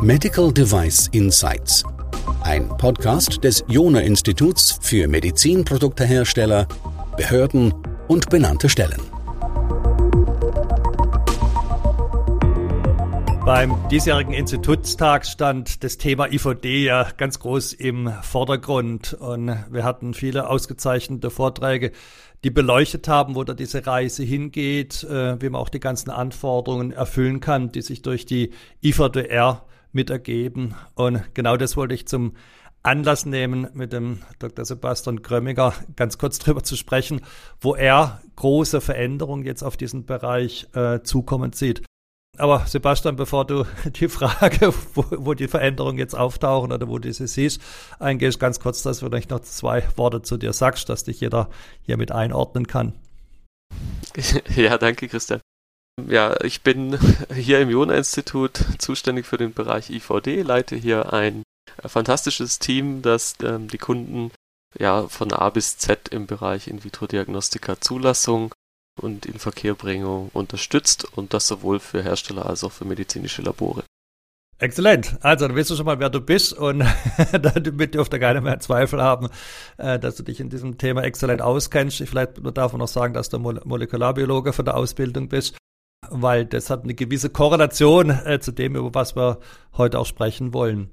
Medical 0.00 0.52
Device 0.52 1.08
Insights. 1.12 1.82
Ein 2.42 2.68
Podcast 2.68 3.42
des 3.42 3.64
Jona 3.68 4.00
Instituts 4.00 4.78
für 4.82 5.08
Medizinproduktehersteller, 5.08 6.68
Behörden 7.16 7.72
und 8.08 8.28
benannte 8.28 8.68
Stellen. 8.68 9.13
Beim 13.44 13.76
diesjährigen 13.90 14.32
Institutstag 14.32 15.26
stand 15.26 15.84
das 15.84 15.98
Thema 15.98 16.32
IVD 16.32 16.84
ja 16.84 17.06
ganz 17.14 17.38
groß 17.40 17.74
im 17.74 18.10
Vordergrund 18.22 19.12
und 19.12 19.54
wir 19.70 19.84
hatten 19.84 20.14
viele 20.14 20.48
ausgezeichnete 20.48 21.28
Vorträge, 21.28 21.92
die 22.42 22.48
beleuchtet 22.48 23.06
haben, 23.06 23.34
wo 23.34 23.44
da 23.44 23.52
diese 23.52 23.86
Reise 23.86 24.22
hingeht, 24.22 25.04
äh, 25.04 25.38
wie 25.42 25.50
man 25.50 25.60
auch 25.60 25.68
die 25.68 25.78
ganzen 25.78 26.08
Anforderungen 26.08 26.90
erfüllen 26.90 27.40
kann, 27.40 27.70
die 27.70 27.82
sich 27.82 28.00
durch 28.00 28.24
die 28.24 28.52
IVDR 28.82 29.66
mit 29.92 30.08
ergeben. 30.08 30.74
Und 30.94 31.22
genau 31.34 31.58
das 31.58 31.76
wollte 31.76 31.94
ich 31.94 32.08
zum 32.08 32.32
Anlass 32.82 33.26
nehmen, 33.26 33.68
mit 33.74 33.92
dem 33.92 34.20
Dr. 34.38 34.64
Sebastian 34.64 35.20
Grömminger 35.20 35.74
ganz 35.96 36.16
kurz 36.16 36.38
drüber 36.40 36.62
zu 36.62 36.76
sprechen, 36.76 37.20
wo 37.60 37.74
er 37.74 38.22
große 38.36 38.80
Veränderungen 38.80 39.44
jetzt 39.44 39.62
auf 39.62 39.76
diesen 39.76 40.06
Bereich 40.06 40.66
äh, 40.72 41.02
zukommen 41.02 41.52
sieht. 41.52 41.82
Aber 42.36 42.66
Sebastian, 42.66 43.16
bevor 43.16 43.46
du 43.46 43.64
die 43.84 44.08
Frage, 44.08 44.72
wo, 44.94 45.04
wo 45.10 45.34
die 45.34 45.48
Veränderungen 45.48 45.98
jetzt 45.98 46.14
auftauchen 46.14 46.72
oder 46.72 46.88
wo 46.88 46.98
du 46.98 47.12
sie 47.12 47.26
siehst, 47.26 47.60
eingehst, 47.98 48.40
ganz 48.40 48.60
kurz, 48.60 48.82
dass 48.82 49.00
du 49.00 49.06
vielleicht 49.06 49.30
noch 49.30 49.40
zwei 49.40 49.84
Worte 49.96 50.22
zu 50.22 50.36
dir 50.36 50.52
sagst, 50.52 50.88
dass 50.88 51.04
dich 51.04 51.20
jeder 51.20 51.48
hier 51.82 51.96
mit 51.96 52.12
einordnen 52.12 52.66
kann. 52.66 52.92
Ja, 54.54 54.78
danke, 54.78 55.08
Christian. 55.08 55.40
Ja, 56.08 56.36
ich 56.42 56.62
bin 56.62 56.98
hier 57.34 57.60
im 57.60 57.70
Jona-Institut 57.70 58.60
zuständig 58.78 59.26
für 59.26 59.36
den 59.36 59.52
Bereich 59.52 59.90
IVD, 59.90 60.42
leite 60.42 60.76
hier 60.76 61.12
ein 61.12 61.42
fantastisches 61.84 62.58
Team, 62.58 63.02
das 63.02 63.34
ähm, 63.42 63.68
die 63.68 63.78
Kunden 63.78 64.30
ja 64.78 65.08
von 65.08 65.32
A 65.32 65.50
bis 65.50 65.78
Z 65.78 66.08
im 66.08 66.26
Bereich 66.26 66.68
In-vitro-Diagnostika 66.68 67.80
Zulassung 67.80 68.52
und 69.00 69.26
Inverkehrbringung 69.26 70.30
unterstützt 70.32 71.06
und 71.16 71.34
das 71.34 71.46
sowohl 71.46 71.80
für 71.80 72.02
Hersteller 72.02 72.46
als 72.46 72.64
auch 72.64 72.72
für 72.72 72.84
medizinische 72.84 73.42
Labore. 73.42 73.84
Exzellent. 74.58 75.18
Also, 75.20 75.48
dann 75.48 75.56
weißt 75.56 75.70
du 75.70 75.76
schon 75.76 75.86
mal, 75.86 75.98
wer 75.98 76.10
du 76.10 76.20
bist 76.20 76.52
und 76.52 76.84
damit 77.32 77.94
dürfte 77.94 78.20
keiner 78.20 78.40
mehr 78.40 78.60
Zweifel 78.60 79.02
haben, 79.02 79.28
äh, 79.78 79.98
dass 79.98 80.14
du 80.14 80.22
dich 80.22 80.38
in 80.40 80.48
diesem 80.48 80.78
Thema 80.78 81.02
exzellent 81.02 81.42
auskennst. 81.42 81.98
Vielleicht 81.98 82.38
darf 82.56 82.72
man 82.72 82.78
noch 82.78 82.88
sagen, 82.88 83.14
dass 83.14 83.28
du 83.28 83.38
Molekularbiologe 83.38 84.52
von 84.52 84.64
der 84.64 84.76
Ausbildung 84.76 85.28
bist 85.28 85.56
weil 86.10 86.44
das 86.44 86.70
hat 86.70 86.84
eine 86.84 86.94
gewisse 86.94 87.30
Korrelation 87.30 88.10
äh, 88.10 88.38
zu 88.40 88.52
dem, 88.52 88.76
über 88.76 88.94
was 88.94 89.16
wir 89.16 89.38
heute 89.76 89.98
auch 89.98 90.06
sprechen 90.06 90.52
wollen. 90.52 90.90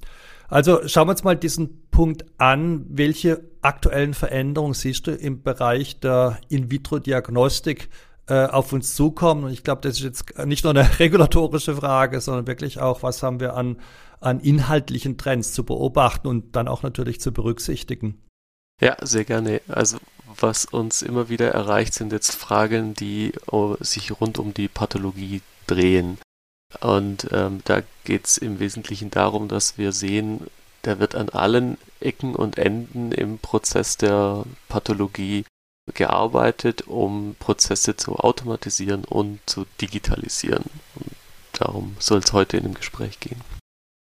Also 0.47 0.85
schauen 0.87 1.07
wir 1.07 1.11
uns 1.11 1.23
mal 1.23 1.37
diesen 1.37 1.89
Punkt 2.01 2.25
an. 2.39 2.83
Welche 2.89 3.43
aktuellen 3.61 4.15
Veränderungen 4.15 4.73
siehst 4.73 5.05
du 5.05 5.11
im 5.11 5.43
Bereich 5.43 5.99
der 5.99 6.39
In-vitro-Diagnostik 6.49 7.89
äh, 8.25 8.47
auf 8.47 8.73
uns 8.73 8.95
zukommen? 8.95 9.43
Und 9.43 9.51
ich 9.51 9.63
glaube, 9.63 9.81
das 9.81 9.97
ist 9.97 10.03
jetzt 10.03 10.45
nicht 10.47 10.63
nur 10.63 10.73
eine 10.73 10.89
regulatorische 10.99 11.75
Frage, 11.75 12.19
sondern 12.19 12.47
wirklich 12.47 12.79
auch, 12.79 13.03
was 13.03 13.21
haben 13.21 13.39
wir 13.39 13.55
an, 13.55 13.77
an 14.19 14.39
inhaltlichen 14.39 15.19
Trends 15.19 15.53
zu 15.53 15.63
beobachten 15.63 16.27
und 16.27 16.55
dann 16.55 16.67
auch 16.67 16.81
natürlich 16.81 17.21
zu 17.21 17.31
berücksichtigen. 17.31 18.19
Ja, 18.81 18.97
sehr 19.01 19.23
gerne. 19.23 19.61
Also 19.67 19.99
was 20.39 20.65
uns 20.65 21.03
immer 21.03 21.29
wieder 21.29 21.51
erreicht, 21.51 21.93
sind 21.93 22.13
jetzt 22.13 22.33
Fragen, 22.33 22.95
die 22.95 23.33
oh, 23.45 23.75
sich 23.79 24.19
rund 24.19 24.39
um 24.39 24.55
die 24.55 24.69
Pathologie 24.69 25.43
drehen. 25.67 26.17
Und 26.79 27.27
ähm, 27.31 27.61
da 27.63 27.83
geht 28.05 28.25
es 28.25 28.39
im 28.39 28.59
Wesentlichen 28.59 29.11
darum, 29.11 29.47
dass 29.47 29.77
wir 29.77 29.91
sehen, 29.91 30.47
da 30.81 30.99
wird 30.99 31.15
an 31.15 31.29
allen 31.29 31.77
Ecken 32.01 32.35
und 32.35 32.57
Enden 32.57 33.11
im 33.11 33.37
Prozess 33.37 33.97
der 33.97 34.43
Pathologie 34.67 35.45
gearbeitet, 35.93 36.87
um 36.87 37.35
Prozesse 37.39 37.95
zu 37.95 38.15
automatisieren 38.15 39.03
und 39.03 39.39
zu 39.45 39.65
digitalisieren. 39.81 40.63
Und 40.95 41.11
darum 41.53 41.95
soll 41.99 42.19
es 42.19 42.33
heute 42.33 42.57
in 42.57 42.63
dem 42.63 42.73
Gespräch 42.73 43.19
gehen. 43.19 43.41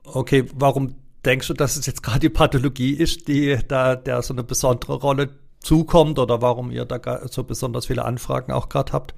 Okay, 0.04 0.46
warum 0.54 0.94
denkst 1.24 1.48
du, 1.48 1.54
dass 1.54 1.76
es 1.76 1.86
jetzt 1.86 2.02
gerade 2.02 2.20
die 2.20 2.28
Pathologie 2.28 2.92
ist, 2.92 3.28
die 3.28 3.58
da 3.66 3.96
der 3.96 4.22
so 4.22 4.34
eine 4.34 4.42
besondere 4.42 4.94
Rolle 4.94 5.30
zukommt 5.60 6.18
oder 6.18 6.42
warum 6.42 6.70
ihr 6.70 6.84
da 6.84 7.26
so 7.28 7.44
besonders 7.44 7.86
viele 7.86 8.04
Anfragen 8.04 8.52
auch 8.52 8.68
gerade 8.68 8.92
habt? 8.92 9.14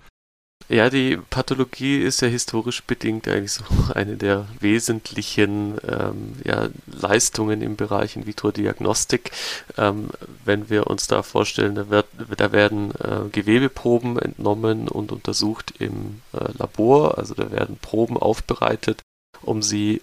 Ja, 0.69 0.89
die 0.89 1.19
Pathologie 1.19 1.99
ist 1.99 2.23
ja 2.23 2.29
historisch 2.29 2.83
bedingt 2.85 3.29
eigentlich 3.29 3.53
so 3.53 3.65
eine 3.95 4.17
der 4.17 4.49
wesentlichen 4.61 5.77
ähm, 5.87 6.37
ja, 6.45 6.69
Leistungen 6.87 7.61
im 7.61 7.77
Bereich 7.77 8.17
In-vitro-Diagnostik. 8.17 9.31
Ähm, 9.77 10.09
wenn 10.45 10.71
wir 10.71 10.87
uns 10.87 11.07
da 11.07 11.23
vorstellen, 11.23 11.75
da, 11.75 11.91
wird, 11.91 12.07
da 12.37 12.53
werden 12.53 12.93
äh, 12.93 13.29
Gewebeproben 13.31 14.19
entnommen 14.19 14.89
und 14.89 15.13
untersucht 15.13 15.75
im 15.79 16.23
äh, 16.33 16.51
Labor, 16.59 17.19
also 17.19 17.35
da 17.35 17.51
werden 17.51 17.77
Proben 17.77 18.17
aufbereitet, 18.17 19.03
um 19.43 19.63
sie 19.63 20.01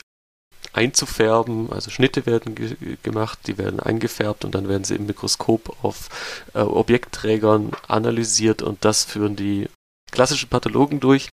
einzufärben, 0.73 1.71
also 1.71 1.89
Schnitte 1.89 2.27
werden 2.27 2.53
ge 2.53 2.75
gemacht, 3.01 3.39
die 3.47 3.57
werden 3.57 3.79
eingefärbt 3.79 4.45
und 4.45 4.53
dann 4.53 4.69
werden 4.69 4.83
sie 4.83 4.95
im 4.95 5.07
Mikroskop 5.07 5.83
auf 5.83 6.09
äh, 6.53 6.59
Objektträgern 6.59 7.71
analysiert 7.87 8.61
und 8.61 8.85
das 8.85 9.03
führen 9.03 9.35
die 9.35 9.67
klassischen 10.11 10.49
Pathologen 10.49 10.99
durch. 10.99 11.29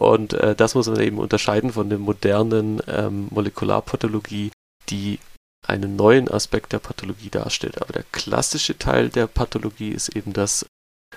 Und 0.00 0.32
äh, 0.32 0.54
das 0.54 0.74
muss 0.74 0.88
man 0.88 1.00
eben 1.00 1.18
unterscheiden 1.18 1.72
von 1.72 1.88
der 1.88 1.98
modernen 1.98 2.80
ähm, 2.88 3.28
Molekularpathologie, 3.30 4.50
die 4.88 5.18
einen 5.66 5.96
neuen 5.96 6.28
Aspekt 6.28 6.72
der 6.72 6.80
Pathologie 6.80 7.30
darstellt. 7.30 7.80
Aber 7.80 7.92
der 7.92 8.04
klassische 8.10 8.78
Teil 8.78 9.10
der 9.10 9.26
Pathologie 9.26 9.90
ist 9.90 10.08
eben 10.16 10.32
das 10.32 10.66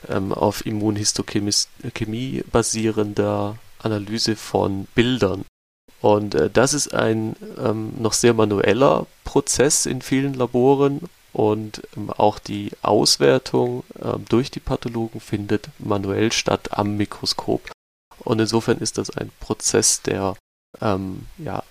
ähm, 0.08 0.34
auf 0.34 0.66
Immunhistochemie 0.66 2.44
basierender 2.52 3.58
Analyse 3.80 4.36
von 4.36 4.86
Bildern. 4.94 5.46
Und 6.02 6.36
äh, 6.36 6.50
das 6.50 6.74
ist 6.74 6.94
ein 6.94 7.36
ähm, 7.58 7.94
noch 7.98 8.14
sehr 8.14 8.34
manueller 8.34 9.08
Prozess 9.24 9.86
in 9.86 10.02
vielen 10.02 10.34
Laboren 10.34 11.02
und 11.36 11.82
ähm, 11.98 12.10
auch 12.12 12.40
die 12.40 12.72
Auswertung 12.82 13.84
ähm, 14.02 14.24
durch 14.30 14.52
die 14.52 14.62
Pathologen 14.62 15.20
findet 15.20 15.70
manuell 15.80 16.32
statt 16.32 16.70
am 16.72 16.96
Mikroskop. 16.96 17.72
Und 18.20 18.40
insofern 18.40 18.78
ist 18.78 18.98
das 18.98 19.10
ein 19.10 19.30
Prozess, 19.42 20.02
der 20.02 20.38
ähm, 20.80 21.26
ja, 21.38 21.62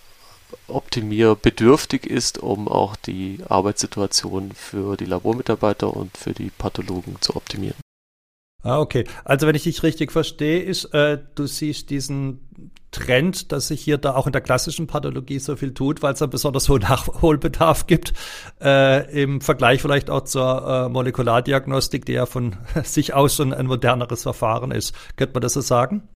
optimierbedürftig 0.68 2.06
ist, 2.06 2.36
um 2.36 2.68
auch 2.68 2.94
die 2.94 3.38
Arbeitssituation 3.48 4.52
für 4.52 4.98
die 4.98 5.06
Labormitarbeiter 5.06 5.96
und 5.96 6.14
für 6.18 6.34
die 6.34 6.50
Pathologen 6.50 7.16
zu 7.22 7.34
optimieren. 7.34 7.78
Ah, 8.64 8.80
okay. 8.80 9.04
Also 9.24 9.46
wenn 9.46 9.54
ich 9.54 9.64
dich 9.64 9.82
richtig 9.82 10.10
verstehe, 10.10 10.62
ist, 10.62 10.86
äh, 10.94 11.18
du 11.34 11.46
siehst 11.46 11.90
diesen 11.90 12.40
Trend, 12.92 13.52
dass 13.52 13.68
sich 13.68 13.82
hier 13.82 13.98
da 13.98 14.14
auch 14.14 14.26
in 14.26 14.32
der 14.32 14.40
klassischen 14.40 14.86
Pathologie 14.86 15.38
so 15.38 15.54
viel 15.54 15.74
tut, 15.74 16.02
weil 16.02 16.14
es 16.14 16.22
einen 16.22 16.30
besonders 16.30 16.68
hohen 16.70 16.80
Nachholbedarf 16.82 17.86
gibt, 17.86 18.14
äh, 18.62 19.22
im 19.22 19.42
Vergleich 19.42 19.82
vielleicht 19.82 20.08
auch 20.08 20.22
zur 20.24 20.66
äh, 20.66 20.88
Molekulardiagnostik, 20.88 22.06
die 22.06 22.12
ja 22.12 22.24
von 22.24 22.56
sich 22.84 23.12
aus 23.12 23.34
schon 23.34 23.52
ein 23.52 23.66
moderneres 23.66 24.22
Verfahren 24.22 24.70
ist. 24.70 24.94
Könnte 25.16 25.34
man 25.34 25.42
das 25.42 25.52
so 25.52 25.60
sagen? 25.60 26.08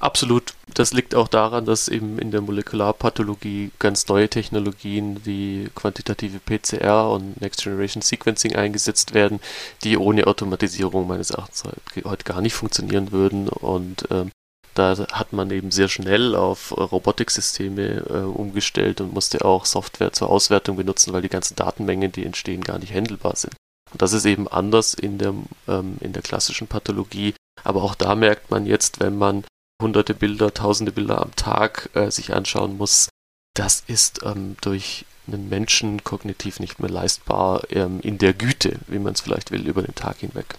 Absolut. 0.00 0.54
Das 0.74 0.92
liegt 0.92 1.14
auch 1.14 1.28
daran, 1.28 1.64
dass 1.64 1.88
eben 1.88 2.18
in 2.18 2.30
der 2.30 2.40
Molekularpathologie 2.40 3.70
ganz 3.78 4.08
neue 4.08 4.28
Technologien 4.28 5.24
wie 5.24 5.70
quantitative 5.74 6.40
PCR 6.40 7.10
und 7.10 7.40
Next 7.40 7.62
Generation 7.62 8.02
Sequencing 8.02 8.56
eingesetzt 8.56 9.14
werden, 9.14 9.40
die 9.84 9.96
ohne 9.96 10.26
Automatisierung 10.26 11.06
meines 11.06 11.30
Erachtens 11.30 11.62
heute 12.04 12.24
gar 12.24 12.40
nicht 12.40 12.54
funktionieren 12.54 13.12
würden. 13.12 13.48
Und 13.48 14.06
ähm, 14.10 14.30
da 14.74 14.96
hat 15.12 15.32
man 15.32 15.50
eben 15.50 15.70
sehr 15.70 15.88
schnell 15.88 16.34
auf 16.34 16.76
Robotiksysteme 16.76 18.04
äh, 18.08 18.18
umgestellt 18.24 19.00
und 19.00 19.14
musste 19.14 19.44
auch 19.44 19.64
Software 19.64 20.12
zur 20.12 20.30
Auswertung 20.30 20.76
benutzen, 20.76 21.12
weil 21.12 21.22
die 21.22 21.28
ganzen 21.28 21.54
Datenmengen, 21.54 22.10
die 22.10 22.26
entstehen, 22.26 22.62
gar 22.62 22.78
nicht 22.78 22.92
handelbar 22.92 23.36
sind. 23.36 23.54
Und 23.92 24.02
das 24.02 24.12
ist 24.12 24.24
eben 24.24 24.48
anders 24.48 24.94
in 24.94 25.18
der, 25.18 25.34
ähm, 25.68 25.98
in 26.00 26.12
der 26.12 26.22
klassischen 26.22 26.66
Pathologie. 26.66 27.34
Aber 27.62 27.84
auch 27.84 27.94
da 27.94 28.16
merkt 28.16 28.50
man 28.50 28.66
jetzt, 28.66 28.98
wenn 28.98 29.16
man 29.16 29.44
hunderte 29.82 30.14
Bilder, 30.14 30.54
tausende 30.54 30.92
Bilder 30.92 31.22
am 31.22 31.34
Tag 31.36 31.90
äh, 31.94 32.10
sich 32.10 32.34
anschauen 32.34 32.76
muss, 32.76 33.08
das 33.54 33.84
ist 33.86 34.20
ähm, 34.24 34.56
durch 34.60 35.06
einen 35.26 35.48
Menschen 35.48 36.04
kognitiv 36.04 36.60
nicht 36.60 36.80
mehr 36.80 36.90
leistbar 36.90 37.62
ähm, 37.70 38.00
in 38.00 38.18
der 38.18 38.34
Güte, 38.34 38.78
wie 38.88 38.98
man 38.98 39.14
es 39.14 39.20
vielleicht 39.20 39.50
will, 39.50 39.66
über 39.66 39.82
den 39.82 39.94
Tag 39.94 40.18
hinweg. 40.18 40.58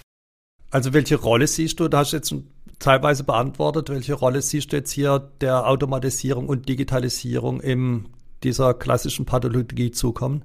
Also 0.72 0.94
welche 0.94 1.16
Rolle 1.16 1.48
siehst 1.48 1.80
du, 1.80 1.88
da 1.88 2.00
hast 2.00 2.14
du 2.14 2.18
jetzt 2.18 2.34
teilweise 2.80 3.24
beantwortet, 3.24 3.90
welche 3.90 4.14
Rolle 4.14 4.42
siehst 4.42 4.72
du 4.72 4.78
jetzt 4.78 4.92
hier 4.92 5.32
der 5.42 5.68
Automatisierung 5.68 6.50
und 6.50 6.68
Digitalisierung 6.68 7.62
in 7.62 8.10
dieser 8.44 8.74
klassischen 8.74 9.26
Pathologie 9.26 9.92
zukommen? 9.92 10.44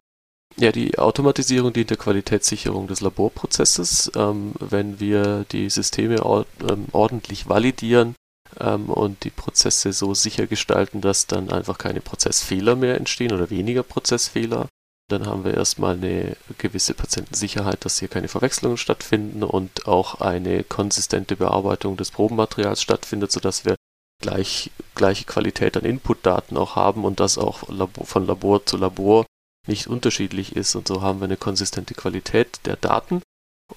Ja, 0.56 0.72
die 0.72 0.98
Automatisierung 0.98 1.72
dient 1.72 1.90
der 1.90 1.96
Qualitätssicherung 1.96 2.88
des 2.88 3.00
Laborprozesses. 3.00 4.10
Ähm, 4.16 4.52
wenn 4.58 4.98
wir 4.98 5.44
die 5.52 5.70
Systeme 5.70 6.24
or 6.24 6.44
ähm, 6.68 6.86
ordentlich 6.92 7.48
validieren, 7.48 8.14
ähm, 8.58 8.88
und 8.88 9.24
die 9.24 9.30
Prozesse 9.30 9.92
so 9.92 10.14
sicher 10.14 10.46
gestalten, 10.46 11.00
dass 11.00 11.26
dann 11.26 11.50
einfach 11.50 11.78
keine 11.78 12.00
Prozessfehler 12.00 12.76
mehr 12.76 12.96
entstehen 12.96 13.32
oder 13.32 13.50
weniger 13.50 13.82
Prozessfehler. 13.82 14.66
Dann 15.08 15.26
haben 15.26 15.44
wir 15.44 15.54
erstmal 15.54 15.94
eine 15.94 16.36
gewisse 16.58 16.94
Patientensicherheit, 16.94 17.84
dass 17.84 17.98
hier 17.98 18.08
keine 18.08 18.28
Verwechslungen 18.28 18.78
stattfinden 18.78 19.42
und 19.42 19.86
auch 19.86 20.20
eine 20.20 20.62
konsistente 20.62 21.36
Bearbeitung 21.36 21.96
des 21.96 22.12
Probenmaterials 22.12 22.80
stattfindet, 22.80 23.32
sodass 23.32 23.64
wir 23.64 23.74
gleich, 24.20 24.70
gleiche 24.94 25.24
Qualität 25.24 25.76
an 25.76 25.84
Inputdaten 25.84 26.56
auch 26.56 26.76
haben 26.76 27.04
und 27.04 27.18
das 27.18 27.38
auch 27.38 27.64
von 28.04 28.26
Labor 28.26 28.64
zu 28.64 28.76
Labor 28.76 29.26
nicht 29.66 29.88
unterschiedlich 29.88 30.54
ist. 30.54 30.76
Und 30.76 30.86
so 30.86 31.02
haben 31.02 31.20
wir 31.20 31.24
eine 31.24 31.36
konsistente 31.36 31.94
Qualität 31.94 32.60
der 32.66 32.76
Daten. 32.76 33.22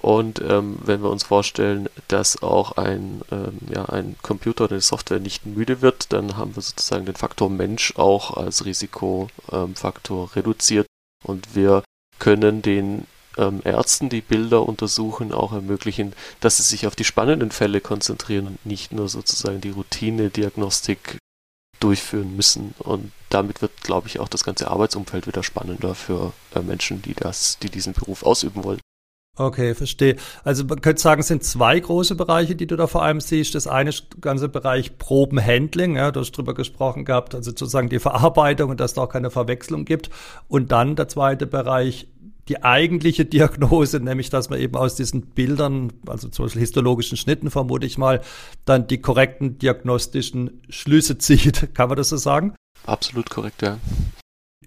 Und 0.00 0.40
ähm, 0.40 0.78
wenn 0.84 1.02
wir 1.02 1.10
uns 1.10 1.24
vorstellen, 1.24 1.88
dass 2.08 2.42
auch 2.42 2.72
ein, 2.72 3.22
ähm, 3.30 3.58
ja, 3.72 3.86
ein 3.86 4.16
Computer 4.22 4.64
oder 4.64 4.74
eine 4.74 4.80
Software 4.80 5.20
nicht 5.20 5.46
müde 5.46 5.80
wird, 5.80 6.12
dann 6.12 6.36
haben 6.36 6.56
wir 6.56 6.62
sozusagen 6.62 7.06
den 7.06 7.16
Faktor 7.16 7.48
Mensch 7.48 7.94
auch 7.96 8.36
als 8.36 8.64
Risikofaktor 8.64 10.24
ähm, 10.24 10.30
reduziert. 10.34 10.86
Und 11.24 11.54
wir 11.54 11.82
können 12.18 12.62
den 12.62 13.06
ähm, 13.36 13.62
Ärzten, 13.64 14.08
die 14.08 14.20
Bilder 14.20 14.66
untersuchen, 14.66 15.32
auch 15.32 15.52
ermöglichen, 15.52 16.12
dass 16.40 16.58
sie 16.58 16.62
sich 16.62 16.86
auf 16.86 16.96
die 16.96 17.04
spannenden 17.04 17.50
Fälle 17.50 17.80
konzentrieren 17.80 18.46
und 18.46 18.66
nicht 18.66 18.92
nur 18.92 19.08
sozusagen 19.08 19.60
die 19.60 19.70
Routine-Diagnostik 19.70 21.18
durchführen 21.80 22.36
müssen. 22.36 22.74
Und 22.78 23.12
damit 23.30 23.62
wird, 23.62 23.82
glaube 23.82 24.08
ich, 24.08 24.20
auch 24.20 24.28
das 24.28 24.44
ganze 24.44 24.70
Arbeitsumfeld 24.70 25.26
wieder 25.26 25.42
spannender 25.42 25.94
für 25.94 26.32
äh, 26.54 26.60
Menschen, 26.60 27.02
die 27.02 27.14
das, 27.14 27.58
die 27.58 27.68
diesen 27.68 27.92
Beruf 27.92 28.22
ausüben 28.22 28.64
wollen. 28.64 28.80
Okay, 29.36 29.74
verstehe. 29.74 30.16
Also 30.44 30.64
man 30.64 30.80
könnte 30.80 31.02
sagen, 31.02 31.20
es 31.20 31.26
sind 31.26 31.42
zwei 31.42 31.80
große 31.80 32.14
Bereiche, 32.14 32.54
die 32.54 32.68
du 32.68 32.76
da 32.76 32.86
vor 32.86 33.02
allem 33.02 33.20
siehst. 33.20 33.54
Das 33.56 33.66
eine 33.66 33.90
ist 33.90 34.06
der 34.12 34.20
ganze 34.20 34.48
Bereich 34.48 34.96
Probenhandling, 34.96 35.96
ja, 35.96 36.12
du 36.12 36.20
hast 36.20 36.32
drüber 36.32 36.54
gesprochen 36.54 37.04
gehabt, 37.04 37.34
also 37.34 37.50
sozusagen 37.50 37.88
die 37.88 37.98
Verarbeitung 37.98 38.70
und 38.70 38.78
dass 38.78 38.92
es 38.92 38.94
da 38.94 39.02
auch 39.02 39.08
keine 39.08 39.30
Verwechslung 39.30 39.84
gibt. 39.84 40.10
Und 40.46 40.70
dann 40.70 40.94
der 40.94 41.08
zweite 41.08 41.48
Bereich 41.48 42.06
die 42.48 42.62
eigentliche 42.62 43.24
Diagnose, 43.24 43.98
nämlich 43.98 44.30
dass 44.30 44.50
man 44.50 44.60
eben 44.60 44.76
aus 44.76 44.94
diesen 44.94 45.22
Bildern, 45.22 45.92
also 46.06 46.28
zum 46.28 46.44
Beispiel 46.44 46.60
histologischen 46.60 47.16
Schnitten 47.16 47.50
vermute 47.50 47.86
ich 47.86 47.98
mal, 47.98 48.20
dann 48.64 48.86
die 48.86 49.00
korrekten 49.00 49.58
diagnostischen 49.58 50.62
Schlüsse 50.68 51.18
zieht. 51.18 51.74
Kann 51.74 51.88
man 51.88 51.96
das 51.96 52.10
so 52.10 52.16
sagen? 52.16 52.54
Absolut 52.86 53.30
korrekt, 53.30 53.62
ja. 53.62 53.78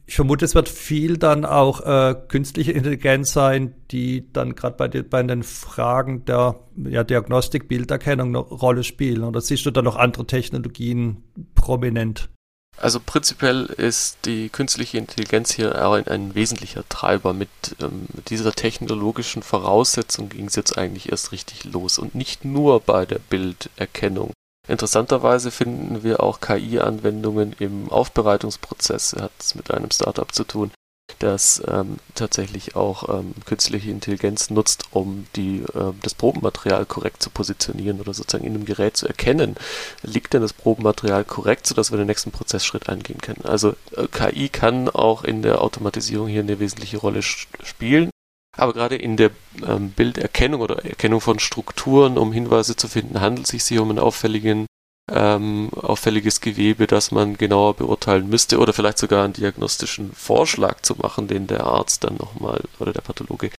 Ich 0.10 0.16
vermute, 0.16 0.46
es 0.46 0.56
wird 0.56 0.70
viel 0.70 1.18
dann 1.18 1.44
auch 1.44 1.82
äh, 1.82 2.16
künstliche 2.30 2.72
Intelligenz 2.72 3.34
sein, 3.34 3.76
die 3.92 4.32
dann 4.32 4.56
gerade 4.56 4.78
bei, 4.78 4.88
bei 4.88 5.22
den 5.22 5.44
Fragen 5.44 6.24
der 6.24 6.62
ja, 6.78 7.04
Diagnostik, 7.04 7.68
Bilderkennung 7.68 8.30
eine 8.30 8.38
Rolle 8.38 8.86
spielen. 8.86 9.26
Oder 9.26 9.42
siehst 9.42 9.66
du 9.66 9.72
da 9.72 9.82
noch 9.82 9.98
andere 9.98 10.26
Technologien 10.26 11.24
prominent? 11.56 12.30
Also 12.78 13.02
prinzipiell 13.06 13.66
ist 13.66 14.20
die 14.24 14.48
künstliche 14.48 14.98
Intelligenz 14.98 15.52
hier 15.52 15.76
ein, 15.92 16.08
ein 16.08 16.36
wesentlicher 16.36 16.88
Treiber. 16.88 17.34
Mit 17.34 17.50
ähm, 17.82 18.06
dieser 18.30 18.54
technologischen 18.54 19.44
Voraussetzung 19.44 20.30
ging 20.30 20.46
es 20.46 20.56
jetzt 20.56 20.78
eigentlich 20.78 21.12
erst 21.12 21.34
richtig 21.34 21.66
los 21.66 22.00
und 22.00 22.16
nicht 22.16 22.46
nur 22.46 22.80
bei 22.80 23.06
der 23.06 23.20
Bilderkennung. 23.20 24.32
Interessanterweise 24.68 25.52
finden 25.52 26.04
wir 26.04 26.22
auch 26.22 26.42
KI-Anwendungen 26.42 27.56
im 27.60 27.90
Aufbereitungsprozess. 27.90 29.16
Hat 29.20 29.32
es 29.40 29.56
mit 29.56 29.72
einem 29.72 29.92
Startup 29.92 30.32
zu 30.34 30.44
tun, 30.44 30.72
das 31.20 31.64
ähm, 31.68 31.98
tatsächlich 32.16 32.76
auch 32.76 33.08
ähm, 33.10 33.34
künstliche 33.46 33.90
Intelligenz 33.90 34.50
nutzt, 34.50 34.86
um 34.92 35.26
die, 35.36 35.60
äh, 35.60 35.94
das 36.02 36.14
Probenmaterial 36.14 36.86
korrekt 36.86 37.24
zu 37.24 37.30
positionieren 37.30 38.00
oder 38.02 38.14
sozusagen 38.14 38.46
in 38.46 38.56
einem 38.56 38.66
Gerät 38.66 38.98
zu 38.98 39.08
erkennen, 39.08 39.56
liegt 40.04 40.34
denn 40.34 40.42
das 40.42 40.54
Probenmaterial 40.54 41.24
korrekt, 41.24 41.66
sodass 41.66 41.92
wir 41.92 41.98
den 41.98 42.08
nächsten 42.08 42.32
Prozessschritt 42.32 42.90
eingehen 42.90 43.22
können. 43.22 43.46
Also 43.46 43.76
äh, 43.96 44.08
KI 44.12 44.50
kann 44.50 44.90
auch 44.90 45.24
in 45.24 45.42
der 45.42 45.62
Automatisierung 45.62 46.28
hier 46.28 46.42
eine 46.42 46.60
wesentliche 46.60 46.98
Rolle 46.98 47.22
spielen. 47.22 48.10
Aber 48.58 48.74
gerade 48.74 48.96
in 48.96 49.18
der 49.18 49.32
ähm, 49.66 49.92
Bilderkennung 49.92 50.62
oder 50.62 50.84
Erkennung 50.84 51.22
von 51.22 51.40
Strukturen, 51.40 52.18
um 52.18 52.32
Hinweise 52.34 52.76
zu 52.76 52.88
finden, 52.88 53.22
handelt 53.22 53.46
es 53.46 53.52
sich 53.52 53.64
hier 53.64 53.82
um 53.82 53.90
einen 53.90 54.00
auffälligen 54.00 54.66
ähm, 55.10 55.70
auffälliges 55.74 56.42
Gewebe, 56.42 56.86
das 56.88 57.12
man 57.12 57.38
genauer 57.38 57.76
beurteilen 57.76 58.30
müsste 58.30 58.60
oder 58.60 58.74
vielleicht 58.74 58.98
sogar 58.98 59.24
einen 59.24 59.34
diagnostischen 59.34 60.12
Vorschlag 60.12 60.82
zu 60.82 60.96
machen, 60.96 61.28
den 61.28 61.48
der 61.48 61.64
Arzt 61.64 62.04
dann 62.04 62.18
nochmal 62.18 62.62
oder 62.80 62.94
der 62.94 63.02
Pathologe 63.02 63.52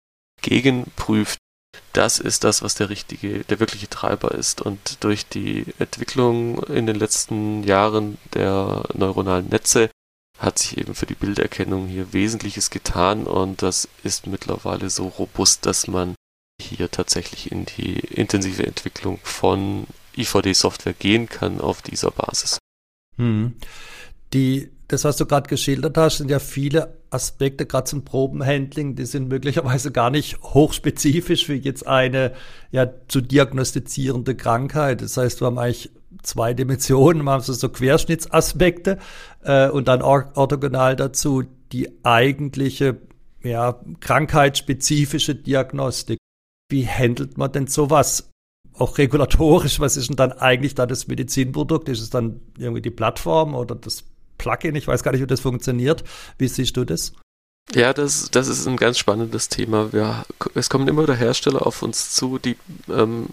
gegenprüft. 0.42 1.38
Das 1.94 2.20
ist 2.20 2.44
das, 2.44 2.62
was 2.62 2.76
der 2.76 2.90
richtige, 2.90 3.44
der 3.46 3.60
wirkliche 3.60 3.90
Treiber 3.90 4.32
ist. 4.32 4.62
Und 4.62 5.04
durch 5.04 5.28
die 5.28 5.66
Entwicklung 5.80 6.62
in 6.64 6.86
den 6.86 6.96
letzten 6.96 7.64
Jahren 7.64 8.18
der 8.34 8.84
neuronalen 8.94 9.48
Netze 9.48 9.90
hat 10.38 10.60
sich 10.60 10.78
eben 10.78 10.96
für 10.96 11.06
die 11.06 11.16
Bilderkennung 11.16 11.88
hier 11.88 12.14
Wesentliches 12.14 12.70
getan 12.70 13.26
und 13.26 13.62
das 13.62 13.88
ist 14.04 14.28
mittlerweile 14.28 14.90
so 14.90 15.08
robust, 15.08 15.66
dass 15.66 15.88
man 15.88 16.16
hier 16.62 16.90
tatsächlich 16.90 17.52
in 17.52 17.66
die 17.66 18.00
intensive 18.00 18.66
Entwicklung 18.66 19.20
von 19.24 19.88
IVD-Software 20.16 20.94
gehen 20.94 21.28
kann 21.30 21.62
auf 21.62 21.82
dieser 21.82 22.12
Basis. 22.12 22.58
Hm. 23.18 23.56
Die, 24.34 24.72
das, 24.88 25.04
was 25.04 25.18
du 25.18 25.26
gerade 25.26 25.50
geschildert 25.50 25.98
hast, 25.98 26.18
sind 26.18 26.30
ja 26.30 26.40
viele 26.40 26.98
Aspekte, 27.10 27.66
gerade 27.66 27.86
zum 27.86 28.04
Probenhandling, 28.04 28.96
die 28.96 29.06
sind 29.06 29.30
möglicherweise 29.30 29.92
gar 29.92 30.10
nicht 30.10 30.42
hochspezifisch 30.42 31.46
für 31.46 31.56
jetzt 31.56 31.88
eine 31.88 32.34
ja 32.72 32.90
zu 33.08 33.22
diagnostizierende 33.22 34.36
Krankheit. 34.36 35.02
Das 35.02 35.18
heißt, 35.18 35.42
wir 35.42 35.46
haben 35.48 35.60
eigentlich 35.60 35.92
zwei 36.24 36.54
Dimensionen, 36.54 37.28
haben 37.30 37.44
so, 37.44 37.54
so 37.54 37.70
Querschnittsaspekte 37.70 38.98
äh, 39.44 39.70
und 39.70 39.88
dann 39.88 40.02
orthogonal 40.02 40.96
dazu 40.96 41.44
die 41.72 42.04
eigentliche 42.04 42.98
ja, 43.44 43.80
krankheitsspezifische 44.00 45.36
Diagnostik. 45.36 46.18
Wie 46.70 46.88
handelt 46.88 47.38
man 47.38 47.52
denn 47.52 47.68
sowas? 47.68 48.30
auch 48.80 48.98
regulatorisch, 48.98 49.80
was 49.80 49.98
ist 49.98 50.10
denn 50.10 50.16
dann 50.16 50.32
eigentlich 50.32 50.76
da 50.76 50.86
das 50.86 51.08
Medizinprodukt? 51.08 51.90
Ist 51.90 52.02
es 52.02 52.10
dann 52.10 52.40
irgendwie 52.58 52.82
die 52.82 52.92
Plattform 52.92 53.56
oder 53.56 53.76
das 53.76 54.04
Plugin? 54.38 54.76
Ich 54.76 54.88
weiß 54.88 55.04
gar 55.04 55.12
nicht, 55.12 55.22
wie 55.22 55.28
das 55.28 55.40
funktioniert. 55.40 56.04
Wie 56.38 56.48
siehst 56.48 56.78
du 56.78 56.86
das? 56.86 57.14
Ja, 57.74 57.92
das, 57.92 58.32
das 58.32 58.48
ist 58.48 58.66
ein 58.66 58.78
ganz 58.78 58.98
spannendes 58.98 59.50
Thema. 59.50 59.92
Wir, 59.92 60.26
es 60.56 60.70
kommen 60.70 60.88
immer 60.88 61.04
wieder 61.04 61.16
Hersteller 61.16 61.68
auf 61.68 61.82
uns 61.82 62.12
zu, 62.12 62.38
die 62.38 62.56
ähm, 62.88 63.28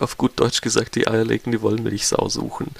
auf 0.00 0.16
gut 0.18 0.38
Deutsch 0.40 0.60
gesagt 0.60 0.94
die 0.94 1.08
Eier 1.08 1.24
legen, 1.24 1.52
die 1.52 1.62
wollen 1.62 1.82
Milchsau 1.82 2.28
suchen. 2.28 2.74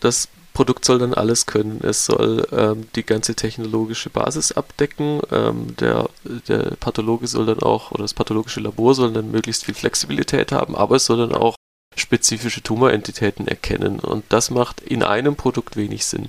Das 0.00 0.28
Produkt 0.52 0.84
soll 0.84 0.98
dann 0.98 1.14
alles 1.14 1.46
können. 1.46 1.80
Es 1.82 2.06
soll 2.06 2.46
ähm, 2.52 2.88
die 2.94 3.04
ganze 3.04 3.34
technologische 3.34 4.10
Basis 4.10 4.52
abdecken. 4.52 5.20
Ähm, 5.30 5.76
der, 5.76 6.08
der 6.48 6.76
Pathologe 6.78 7.26
soll 7.26 7.46
dann 7.46 7.60
auch, 7.60 7.90
oder 7.90 8.02
das 8.02 8.14
pathologische 8.14 8.60
Labor 8.60 8.94
soll 8.94 9.12
dann 9.12 9.30
möglichst 9.30 9.64
viel 9.64 9.74
Flexibilität 9.74 10.52
haben, 10.52 10.76
aber 10.76 10.96
es 10.96 11.06
soll 11.06 11.18
dann 11.18 11.34
auch 11.34 11.56
spezifische 11.96 12.62
Tumorentitäten 12.62 13.48
erkennen. 13.48 13.98
Und 13.98 14.24
das 14.28 14.50
macht 14.50 14.80
in 14.80 15.02
einem 15.02 15.36
Produkt 15.36 15.76
wenig 15.76 16.06
Sinn. 16.06 16.28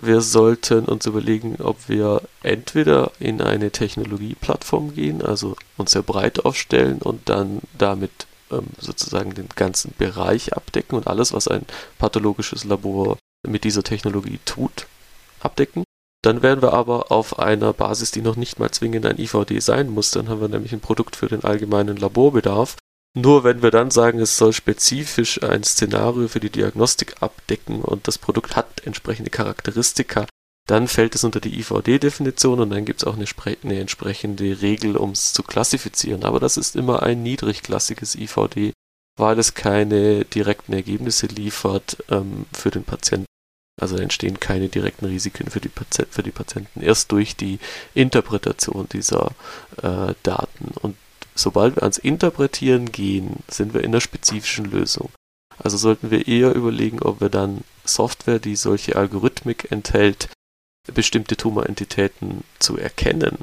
Wir 0.00 0.20
sollten 0.22 0.86
uns 0.86 1.06
überlegen, 1.06 1.56
ob 1.60 1.88
wir 1.88 2.22
entweder 2.42 3.12
in 3.18 3.42
eine 3.42 3.70
Technologieplattform 3.70 4.94
gehen, 4.94 5.22
also 5.22 5.56
uns 5.76 5.90
sehr 5.92 6.02
breit 6.02 6.44
aufstellen 6.44 6.98
und 6.98 7.28
dann 7.28 7.60
damit 7.76 8.26
ähm, 8.52 8.66
sozusagen 8.78 9.34
den 9.34 9.48
ganzen 9.54 9.94
Bereich 9.98 10.54
abdecken 10.54 10.96
und 10.96 11.06
alles, 11.06 11.32
was 11.32 11.48
ein 11.48 11.64
pathologisches 11.98 12.64
Labor 12.64 13.16
mit 13.46 13.64
dieser 13.64 13.82
Technologie 13.82 14.38
tut, 14.44 14.86
abdecken. 15.40 15.84
Dann 16.22 16.42
wären 16.42 16.62
wir 16.62 16.72
aber 16.72 17.10
auf 17.10 17.40
einer 17.40 17.72
Basis, 17.72 18.12
die 18.12 18.22
noch 18.22 18.36
nicht 18.36 18.60
mal 18.60 18.70
zwingend 18.70 19.06
ein 19.06 19.18
IVD 19.18 19.58
sein 19.60 19.90
muss. 19.90 20.12
Dann 20.12 20.28
haben 20.28 20.40
wir 20.40 20.48
nämlich 20.48 20.72
ein 20.72 20.80
Produkt 20.80 21.16
für 21.16 21.26
den 21.26 21.42
allgemeinen 21.42 21.96
Laborbedarf. 21.96 22.76
Nur 23.14 23.44
wenn 23.44 23.62
wir 23.62 23.70
dann 23.70 23.90
sagen, 23.90 24.20
es 24.20 24.36
soll 24.36 24.52
spezifisch 24.52 25.42
ein 25.42 25.64
Szenario 25.64 26.28
für 26.28 26.40
die 26.40 26.48
Diagnostik 26.48 27.16
abdecken 27.20 27.82
und 27.82 28.08
das 28.08 28.16
Produkt 28.18 28.56
hat 28.56 28.86
entsprechende 28.86 29.30
Charakteristika, 29.30 30.26
dann 30.66 30.86
fällt 30.86 31.14
es 31.14 31.24
unter 31.24 31.40
die 31.40 31.58
IVD-Definition 31.58 32.60
und 32.60 32.70
dann 32.70 32.84
gibt 32.84 33.02
es 33.02 33.06
auch 33.06 33.16
eine, 33.16 33.26
eine, 33.64 33.80
entsprechende 33.80 34.62
Regel, 34.62 34.96
um 34.96 35.10
es 35.10 35.32
zu 35.32 35.42
klassifizieren. 35.42 36.24
Aber 36.24 36.38
das 36.38 36.56
ist 36.56 36.76
immer 36.76 37.02
ein 37.02 37.22
niedrigklassiges 37.22 38.14
IVD, 38.14 38.72
weil 39.18 39.38
es 39.38 39.54
keine 39.54 40.24
direkten 40.24 40.72
Ergebnisse 40.72 41.26
liefert 41.26 41.98
ähm, 42.10 42.46
für 42.52 42.70
den 42.70 42.84
Patienten. 42.84 43.26
Also 43.80 43.96
entstehen 43.96 44.38
keine 44.38 44.68
direkten 44.68 45.06
Risiken 45.06 45.50
für 45.50 45.60
die, 45.60 45.68
Patient, 45.68 46.12
für 46.12 46.22
die 46.22 46.30
Patienten 46.30 46.82
erst 46.82 47.10
durch 47.10 47.34
die 47.36 47.58
Interpretation 47.94 48.88
dieser 48.92 49.32
äh, 49.82 50.14
Daten. 50.22 50.72
Und 50.80 50.96
sobald 51.34 51.76
wir 51.76 51.82
ans 51.82 51.98
Interpretieren 51.98 52.92
gehen, 52.92 53.42
sind 53.48 53.74
wir 53.74 53.80
in 53.80 53.88
einer 53.88 54.00
spezifischen 54.00 54.66
Lösung. 54.66 55.10
Also 55.58 55.76
sollten 55.76 56.10
wir 56.10 56.28
eher 56.28 56.54
überlegen, 56.54 57.00
ob 57.00 57.20
wir 57.20 57.30
dann 57.30 57.64
Software, 57.84 58.38
die 58.38 58.56
solche 58.56 58.94
Algorithmik 58.96 59.72
enthält, 59.72 60.28
bestimmte 60.92 61.36
Tumorentitäten 61.36 62.44
zu 62.58 62.76
erkennen 62.76 63.38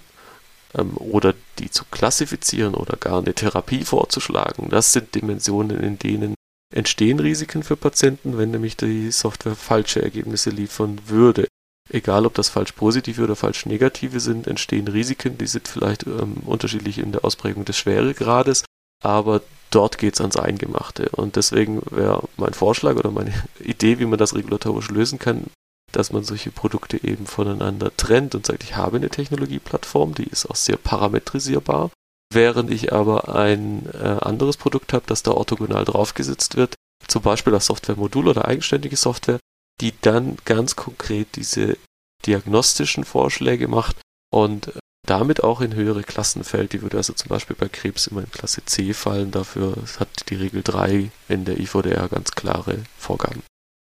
ähm, 0.78 0.98
oder 0.98 1.34
die 1.58 1.72
zu 1.72 1.86
klassifizieren 1.90 2.74
oder 2.74 2.98
gar 2.98 3.20
eine 3.20 3.34
Therapie 3.34 3.86
vorzuschlagen. 3.86 4.70
Das 4.70 4.94
sind 4.94 5.16
Dimensionen, 5.16 5.80
in 5.80 6.00
denen 6.00 6.36
entstehen 6.74 7.20
Risiken 7.20 7.64
für 7.64 7.76
Patienten, 7.76 8.38
wenn 8.38 8.52
nämlich 8.52 8.78
die 8.78 9.12
Software 9.12 9.56
falsche 9.56 10.02
Ergebnisse 10.02 10.50
liefern 10.50 11.00
würde. 11.08 11.48
Egal, 11.90 12.28
ob 12.28 12.36
das 12.36 12.50
falsch 12.50 12.74
positive 12.74 13.24
oder 13.24 13.36
falsch 13.36 13.66
negative 13.66 14.20
sind, 14.20 14.46
entstehen 14.46 14.88
Risiken, 14.88 15.40
die 15.40 15.48
sind 15.48 15.68
vielleicht 15.68 16.06
ähm, 16.06 16.38
unterschiedlich 16.46 17.00
in 17.00 17.12
der 17.12 17.26
Ausprägung 17.26 17.66
des 17.66 17.78
Schweregrades, 17.78 18.64
aber 19.04 19.42
dort 19.72 19.98
geht 19.98 20.14
es 20.14 20.22
ans 20.22 20.38
Eingemachte. 20.38 21.10
Und 21.10 21.36
deswegen 21.36 21.82
wäre 21.90 22.28
mein 22.38 22.54
Vorschlag 22.54 22.96
oder 22.96 23.10
meine 23.10 23.34
Idee, 23.60 23.98
wie 23.98 24.06
man 24.06 24.20
das 24.20 24.36
regulatorisch 24.36 24.90
lösen 24.90 25.18
kann, 25.18 25.46
dass 25.92 26.12
man 26.12 26.24
solche 26.24 26.52
Produkte 26.52 27.04
eben 27.04 27.26
voneinander 27.26 27.96
trennt 27.96 28.36
und 28.36 28.46
sagt, 28.46 28.64
ich 28.64 28.76
habe 28.76 28.98
eine 28.98 29.10
Technologieplattform, 29.10 30.14
die 30.14 30.24
ist 30.26 30.50
auch 30.50 30.56
sehr 30.56 30.78
parametrisierbar, 30.78 31.92
während 32.32 32.72
ich 32.72 32.94
aber 32.94 33.36
ein 33.36 33.90
äh, 33.94 34.18
anderes 34.22 34.58
Produkt 34.58 34.94
habe, 34.94 35.06
das 35.08 35.24
da 35.24 35.32
orthogonal 35.32 35.86
draufgesetzt 35.86 36.56
wird, 36.58 36.76
zum 37.08 37.22
Beispiel 37.22 37.54
als 37.54 37.66
Softwaremodul 37.66 38.28
oder 38.28 38.46
eigenständige 38.46 38.98
Software, 38.98 39.40
die 39.82 39.94
dann 40.02 40.38
ganz 40.46 40.76
konkret 40.76 41.36
diese 41.36 41.78
diagnostischen 42.26 43.06
Vorschläge 43.06 43.68
macht 43.68 43.98
und 44.32 44.74
damit 45.08 45.44
auch 45.44 45.62
in 45.62 45.74
höhere 45.74 46.04
Klassen 46.04 46.44
fällt. 46.44 46.74
Die 46.74 46.82
würde 46.82 46.98
also 46.98 47.14
zum 47.14 47.30
Beispiel 47.30 47.56
bei 47.56 47.68
Krebs 47.68 48.08
immer 48.08 48.22
in 48.22 48.32
Klasse 48.32 48.64
C 48.66 48.94
fallen. 48.94 49.32
Dafür 49.32 49.76
hat 50.00 50.30
die 50.30 50.36
Regel 50.36 50.62
3 50.62 51.10
in 51.28 51.46
der 51.46 51.60
IVDR 51.60 52.08
ganz 52.10 52.32
klare 52.32 52.84
Vorgaben. 52.98 53.42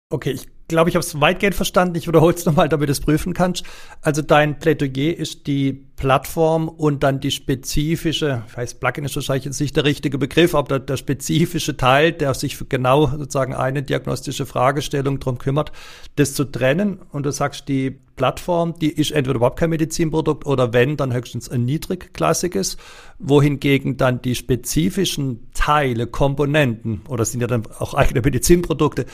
Okay, 0.10 0.32
ich 0.32 0.48
glaube, 0.68 0.90
ich 0.90 0.96
habe 0.96 1.06
es 1.06 1.20
weitgehend 1.20 1.56
verstanden. 1.56 1.96
Ich 1.96 2.08
wiederhole 2.08 2.34
es 2.34 2.46
nochmal, 2.46 2.70
damit 2.70 2.90
du 2.90 2.92
es 2.92 3.00
prüfen 3.00 3.34
kannst. 3.34 3.64
Also 4.02 4.22
dein 4.22 4.60
Plädoyer 4.60 5.18
ist 5.18 5.48
die 5.48 5.88
Plattform 5.98 6.70
und 6.70 7.04
dann 7.04 7.20
die 7.20 7.32
spezifische, 7.32 8.44
ich 8.48 8.56
weiß, 8.56 8.76
Plugin 8.76 9.06
ist 9.06 9.16
wahrscheinlich 9.16 9.46
jetzt 9.46 9.60
nicht 9.60 9.76
der 9.76 9.84
richtige 9.84 10.18
Begriff, 10.18 10.54
aber 10.54 10.68
der, 10.68 10.80
der 10.80 10.98
spezifische 10.98 11.76
Teil, 11.76 12.12
der 12.12 12.34
sich 12.36 12.58
genau 12.70 13.08
sozusagen 13.08 13.56
eine 13.56 13.82
diagnostische 13.82 14.46
Fragestellung 14.46 15.20
drum 15.20 15.40
kümmert, 15.40 15.72
das 16.16 16.34
zu 16.34 16.44
trennen. 16.46 17.00
Und 17.12 17.26
du 17.26 17.32
sagst, 17.32 17.68
die 17.68 18.00
Plattform, 18.18 18.74
die 18.80 18.92
ist 18.92 19.12
entweder 19.12 19.38
überhaupt 19.38 19.60
kein 19.60 19.70
Medizinprodukt 19.70 20.46
oder 20.46 20.74
wenn, 20.74 20.98
dann 20.98 21.14
höchstens 21.14 21.50
ein 21.50 21.66
niedrigklassiges, 21.66 22.78
wohingegen 23.20 23.96
dann 23.96 24.22
die 24.22 24.36
spezifischen 24.36 25.48
Teile, 25.54 26.08
Komponenten, 26.08 27.02
oder 27.08 27.26
sind 27.26 27.42
ja 27.42 27.48
dann 27.48 27.64
auch 27.80 27.94
eigene 27.94 28.22
Medizinprodukte, 28.22 29.06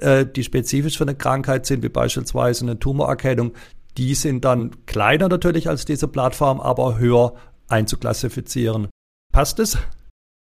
äh, 0.00 0.26
die 0.26 0.44
spezifisch 0.44 0.97
für 0.98 1.04
eine 1.04 1.14
Krankheit 1.14 1.64
sind, 1.66 1.82
wie 1.82 1.88
beispielsweise 1.88 2.64
eine 2.64 2.78
Tumorerkennung, 2.78 3.54
die 3.96 4.14
sind 4.14 4.44
dann 4.44 4.84
kleiner 4.86 5.28
natürlich 5.28 5.68
als 5.68 5.84
diese 5.84 6.08
Plattform, 6.08 6.60
aber 6.60 6.98
höher 6.98 7.34
einzuklassifizieren. 7.68 8.88
Passt 9.32 9.58
es? 9.58 9.78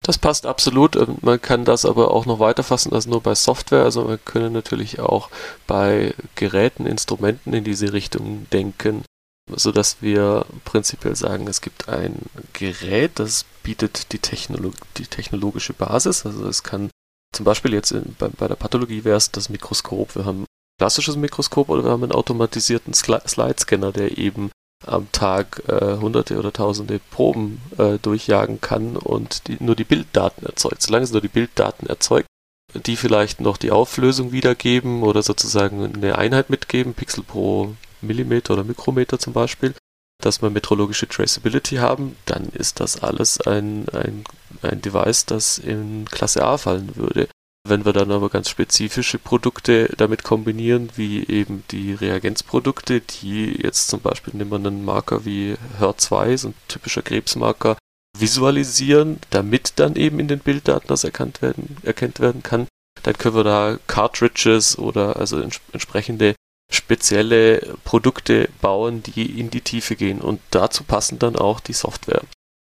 Das 0.03 0.17
passt 0.17 0.45
absolut. 0.45 0.95
Ähm, 0.95 1.17
man 1.21 1.41
kann 1.41 1.65
das 1.65 1.85
aber 1.85 2.11
auch 2.11 2.25
noch 2.25 2.39
weiterfassen 2.39 2.93
als 2.93 3.05
nur 3.05 3.21
bei 3.21 3.35
Software. 3.35 3.83
Also 3.83 4.07
wir 4.07 4.17
können 4.17 4.53
natürlich 4.53 4.99
auch 4.99 5.29
bei 5.67 6.13
Geräten, 6.35 6.85
Instrumenten 6.85 7.53
in 7.53 7.63
diese 7.63 7.93
Richtung 7.93 8.47
denken, 8.51 9.03
sodass 9.55 10.01
wir 10.01 10.45
prinzipiell 10.65 11.15
sagen, 11.15 11.47
es 11.47 11.61
gibt 11.61 11.87
ein 11.87 12.15
Gerät, 12.53 13.11
das 13.15 13.45
bietet 13.63 14.11
die, 14.11 14.19
Technolog 14.19 14.73
die 14.97 15.05
technologische 15.05 15.73
Basis. 15.73 16.25
Also 16.25 16.47
es 16.47 16.63
kann 16.63 16.89
zum 17.33 17.45
Beispiel 17.45 17.73
jetzt 17.73 17.91
in, 17.91 18.15
bei, 18.17 18.27
bei, 18.29 18.47
der 18.47 18.55
Pathologie 18.55 19.03
wäre 19.03 19.17
es 19.17 19.31
das 19.31 19.49
Mikroskop. 19.49 20.15
Wir 20.15 20.25
haben 20.25 20.43
ein 20.43 20.45
klassisches 20.79 21.15
Mikroskop 21.15 21.69
oder 21.69 21.83
wir 21.83 21.91
haben 21.91 22.03
einen 22.03 22.11
automatisierten 22.11 22.93
Slide-Scanner, 22.93 23.91
der 23.91 24.17
eben 24.17 24.51
am 24.85 25.11
Tag 25.11 25.61
äh, 25.67 25.97
hunderte 25.97 26.39
oder 26.39 26.51
tausende 26.51 26.99
Proben 27.11 27.61
äh, 27.77 27.99
durchjagen 27.99 28.61
kann 28.61 28.97
und 28.97 29.47
die, 29.47 29.57
nur 29.59 29.75
die 29.75 29.83
Bilddaten 29.83 30.45
erzeugt. 30.45 30.81
Solange 30.81 31.03
es 31.03 31.11
nur 31.11 31.21
die 31.21 31.27
Bilddaten 31.27 31.87
erzeugt, 31.87 32.27
die 32.73 32.95
vielleicht 32.95 33.41
noch 33.41 33.57
die 33.57 33.71
Auflösung 33.71 34.31
wiedergeben 34.31 35.03
oder 35.03 35.21
sozusagen 35.21 35.93
eine 35.93 36.17
Einheit 36.17 36.49
mitgeben, 36.49 36.93
Pixel 36.93 37.23
pro 37.23 37.75
Millimeter 38.01 38.53
oder 38.53 38.63
Mikrometer 38.63 39.19
zum 39.19 39.33
Beispiel, 39.33 39.75
dass 40.21 40.41
wir 40.41 40.49
metrologische 40.49 41.07
Traceability 41.07 41.77
haben, 41.77 42.15
dann 42.25 42.49
ist 42.49 42.79
das 42.79 43.03
alles 43.03 43.41
ein, 43.41 43.87
ein, 43.89 44.23
ein 44.69 44.81
Device, 44.81 45.25
das 45.25 45.57
in 45.57 46.05
Klasse 46.05 46.43
A 46.43 46.57
fallen 46.57 46.95
würde. 46.95 47.27
Wenn 47.67 47.85
wir 47.85 47.93
dann 47.93 48.11
aber 48.11 48.29
ganz 48.29 48.49
spezifische 48.49 49.19
Produkte 49.19 49.93
damit 49.97 50.23
kombinieren, 50.23 50.89
wie 50.95 51.27
eben 51.27 51.63
die 51.69 51.93
Reagenzprodukte, 51.93 53.01
die 53.01 53.61
jetzt 53.61 53.87
zum 53.87 54.01
Beispiel 54.01 54.35
nehmen 54.35 54.49
wir 54.49 54.57
einen 54.57 54.83
Marker 54.83 55.25
wie 55.25 55.55
HER2, 55.79 56.37
so 56.37 56.47
ein 56.49 56.53
typischer 56.67 57.03
Krebsmarker, 57.03 57.77
visualisieren, 58.17 59.19
damit 59.29 59.73
dann 59.75 59.95
eben 59.95 60.19
in 60.19 60.27
den 60.27 60.39
Bilddaten 60.39 60.87
das 60.87 61.03
erkannt 61.03 61.41
werden, 61.41 61.77
erkannt 61.83 62.19
werden 62.19 62.41
kann, 62.41 62.67
dann 63.03 63.17
können 63.17 63.35
wir 63.35 63.43
da 63.43 63.77
Cartridges 63.87 64.77
oder 64.77 65.17
also 65.17 65.39
ents 65.39 65.61
entsprechende 65.71 66.35
spezielle 66.71 67.75
Produkte 67.83 68.49
bauen, 68.61 69.03
die 69.03 69.39
in 69.39 69.49
die 69.49 69.61
Tiefe 69.61 69.95
gehen. 69.95 70.21
Und 70.21 70.39
dazu 70.51 70.83
passen 70.83 71.19
dann 71.19 71.35
auch 71.35 71.59
die 71.59 71.73
Software. 71.73 72.21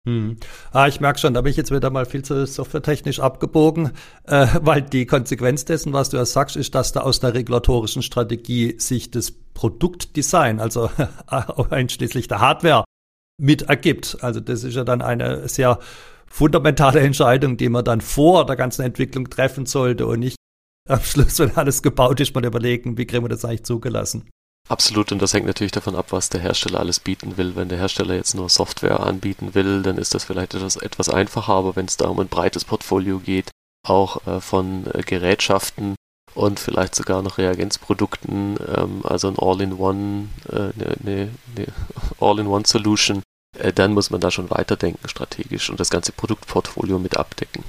Hm. 0.05 0.35
Ah, 0.73 0.87
ich 0.87 0.99
merke 0.99 1.19
schon, 1.19 1.33
da 1.33 1.41
bin 1.41 1.51
ich 1.51 1.55
jetzt 1.55 1.71
wieder 1.71 1.89
mal 1.89 2.05
viel 2.05 2.23
zu 2.23 2.45
softwaretechnisch 2.45 3.21
abgebogen, 3.21 3.91
äh, 4.25 4.47
weil 4.61 4.81
die 4.81 5.05
Konsequenz 5.05 5.63
dessen, 5.63 5.93
was 5.93 6.09
du 6.09 6.17
ja 6.17 6.25
sagst, 6.25 6.57
ist, 6.57 6.75
dass 6.75 6.91
da 6.91 7.01
aus 7.01 7.21
der 7.21 7.33
regulatorischen 7.33 8.01
Strategie 8.01 8.75
sich 8.79 9.11
das 9.11 9.31
Produktdesign, 9.31 10.59
also 10.59 10.89
einschließlich 11.69 12.27
der 12.27 12.41
Hardware, 12.41 12.83
mit 13.39 13.63
ergibt. 13.63 14.17
Also 14.21 14.41
das 14.41 14.63
ist 14.63 14.75
ja 14.75 14.83
dann 14.83 15.01
eine 15.01 15.47
sehr 15.47 15.79
fundamentale 16.27 16.99
Entscheidung, 16.99 17.55
die 17.55 17.69
man 17.69 17.85
dann 17.85 18.01
vor 18.01 18.45
der 18.45 18.57
ganzen 18.57 18.81
Entwicklung 18.81 19.29
treffen 19.29 19.65
sollte 19.65 20.05
und 20.05 20.19
nicht 20.19 20.35
am 20.89 20.99
Schluss, 20.99 21.39
wenn 21.39 21.55
alles 21.55 21.81
gebaut 21.81 22.19
ist, 22.19 22.35
mal 22.35 22.43
überlegen, 22.43 22.97
wie 22.97 23.05
kriegen 23.05 23.23
wir 23.23 23.29
das 23.29 23.45
eigentlich 23.45 23.63
zugelassen. 23.63 24.29
Absolut, 24.69 25.11
und 25.11 25.21
das 25.21 25.33
hängt 25.33 25.45
natürlich 25.45 25.73
davon 25.73 25.95
ab, 25.95 26.07
was 26.11 26.29
der 26.29 26.39
Hersteller 26.39 26.79
alles 26.79 26.99
bieten 26.99 27.35
will. 27.37 27.55
Wenn 27.55 27.67
der 27.67 27.77
Hersteller 27.77 28.15
jetzt 28.15 28.33
nur 28.33 28.49
Software 28.49 29.01
anbieten 29.01 29.53
will, 29.53 29.83
dann 29.83 29.97
ist 29.97 30.15
das 30.15 30.23
vielleicht 30.23 30.53
etwas, 30.53 30.77
etwas 30.77 31.09
einfacher, 31.09 31.53
aber 31.53 31.75
wenn 31.75 31.85
es 31.85 31.97
da 31.97 32.07
um 32.07 32.19
ein 32.19 32.29
breites 32.29 32.63
Portfolio 32.63 33.19
geht, 33.19 33.51
auch 33.85 34.25
äh, 34.25 34.39
von 34.39 34.87
äh, 34.93 35.01
Gerätschaften 35.01 35.95
und 36.33 36.59
vielleicht 36.59 36.95
sogar 36.95 37.21
noch 37.21 37.37
Reagenzprodukten, 37.37 38.57
ähm, 38.75 39.01
also 39.03 39.27
ein 39.27 39.37
All-in-One, 39.37 40.29
äh, 40.49 40.55
ne, 40.55 40.95
ne, 41.03 41.29
ne 41.57 41.67
All-in-One-Solution, 42.21 43.21
äh, 43.59 43.73
dann 43.73 43.93
muss 43.93 44.09
man 44.09 44.21
da 44.21 44.31
schon 44.31 44.49
weiterdenken 44.49 45.09
strategisch 45.09 45.69
und 45.69 45.79
das 45.79 45.89
ganze 45.89 46.13
Produktportfolio 46.13 46.99
mit 46.99 47.17
abdecken. 47.17 47.63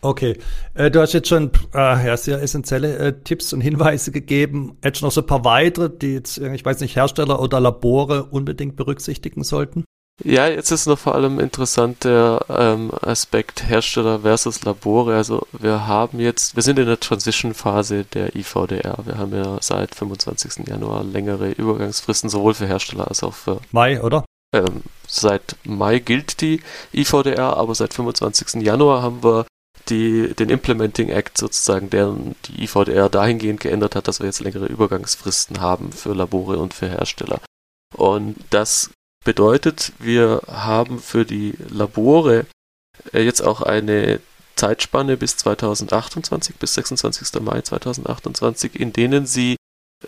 Okay, 0.00 0.38
äh, 0.74 0.92
du 0.92 1.00
hast 1.00 1.12
jetzt 1.12 1.28
schon 1.28 1.50
äh, 1.74 2.06
ja, 2.06 2.16
sehr 2.16 2.40
essentielle 2.40 2.98
äh, 2.98 3.20
Tipps 3.24 3.52
und 3.52 3.60
Hinweise 3.60 4.12
gegeben. 4.12 4.78
Jetzt 4.84 5.02
noch 5.02 5.10
so 5.10 5.22
ein 5.22 5.26
paar 5.26 5.44
weitere, 5.44 5.90
die 5.90 6.14
jetzt, 6.14 6.38
ich 6.38 6.64
weiß 6.64 6.80
nicht, 6.80 6.94
Hersteller 6.94 7.40
oder 7.40 7.58
Labore 7.58 8.24
unbedingt 8.24 8.76
berücksichtigen 8.76 9.42
sollten? 9.42 9.84
Ja, 10.22 10.48
jetzt 10.48 10.70
ist 10.70 10.86
noch 10.86 10.98
vor 10.98 11.14
allem 11.14 11.40
interessant 11.40 12.04
der 12.04 12.44
ähm, 12.48 12.92
Aspekt 13.02 13.68
Hersteller 13.68 14.20
versus 14.20 14.64
Labore. 14.64 15.16
Also 15.16 15.46
wir 15.52 15.88
haben 15.88 16.20
jetzt, 16.20 16.54
wir 16.54 16.62
sind 16.62 16.78
in 16.78 16.86
der 16.86 16.98
Transition-Phase 16.98 18.04
der 18.04 18.34
IVDR. 18.36 18.98
Wir 19.04 19.18
haben 19.18 19.32
ja 19.32 19.58
seit 19.60 19.96
25. 19.96 20.68
Januar 20.68 21.02
längere 21.02 21.50
Übergangsfristen, 21.50 22.30
sowohl 22.30 22.54
für 22.54 22.66
Hersteller 22.66 23.08
als 23.08 23.22
auch 23.22 23.34
für 23.34 23.60
Mai, 23.72 24.00
oder? 24.02 24.24
Ähm, 24.54 24.82
seit 25.06 25.56
Mai 25.64 25.98
gilt 25.98 26.40
die 26.40 26.62
IVDR, 26.92 27.56
aber 27.56 27.74
seit 27.74 27.94
25. 27.94 28.62
Januar 28.62 29.02
haben 29.02 29.22
wir 29.22 29.46
die, 29.90 30.34
den 30.34 30.50
Implementing 30.50 31.08
Act 31.08 31.38
sozusagen, 31.38 31.90
der 31.90 32.14
die 32.46 32.64
IVDR 32.64 33.08
dahingehend 33.08 33.60
geändert 33.60 33.96
hat, 33.96 34.08
dass 34.08 34.20
wir 34.20 34.26
jetzt 34.26 34.40
längere 34.40 34.66
Übergangsfristen 34.66 35.60
haben 35.60 35.92
für 35.92 36.14
Labore 36.14 36.58
und 36.58 36.74
für 36.74 36.88
Hersteller. 36.88 37.40
Und 37.96 38.36
das 38.50 38.90
bedeutet, 39.24 39.92
wir 39.98 40.42
haben 40.46 41.00
für 41.00 41.24
die 41.24 41.54
Labore 41.68 42.46
äh, 43.12 43.22
jetzt 43.22 43.42
auch 43.42 43.62
eine 43.62 44.20
Zeitspanne 44.56 45.16
bis 45.16 45.36
2028, 45.36 46.56
bis 46.56 46.74
26. 46.74 47.40
Mai 47.40 47.62
2028, 47.62 48.78
in 48.78 48.92
denen 48.92 49.26
sie 49.26 49.56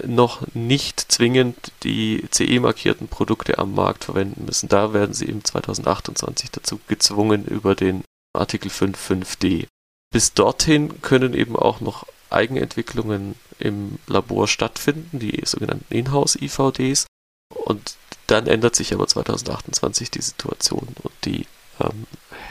noch 0.04 0.42
nicht 0.54 1.00
zwingend 1.00 1.72
die 1.82 2.24
CE-markierten 2.30 3.08
Produkte 3.08 3.58
am 3.58 3.74
Markt 3.74 4.04
verwenden 4.04 4.44
müssen. 4.44 4.68
Da 4.68 4.92
werden 4.92 5.14
sie 5.14 5.26
im 5.26 5.44
2028 5.44 6.50
dazu 6.50 6.78
gezwungen, 6.86 7.44
über 7.44 7.74
den 7.74 8.04
Artikel 8.32 8.70
5.5d. 8.70 9.66
Bis 10.12 10.34
dorthin 10.34 11.02
können 11.02 11.34
eben 11.34 11.56
auch 11.56 11.80
noch 11.80 12.06
Eigenentwicklungen 12.30 13.34
im 13.58 13.98
Labor 14.06 14.48
stattfinden, 14.48 15.18
die 15.18 15.40
sogenannten 15.44 15.92
Inhouse-IVDs. 15.92 17.06
Und 17.54 17.96
dann 18.26 18.46
ändert 18.46 18.76
sich 18.76 18.94
aber 18.94 19.06
2028 19.06 20.10
die 20.10 20.22
Situation 20.22 20.88
und 21.02 21.12
die 21.24 21.46
ähm, 21.80 22.06